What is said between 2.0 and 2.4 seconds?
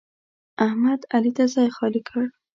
کړ.